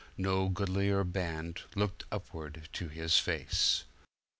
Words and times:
No 0.17 0.49
goodlier 0.49 1.03
band 1.03 1.61
Looked 1.75 2.05
upward 2.11 2.69
to 2.73 2.87
His 2.87 3.19
face. 3.19 3.83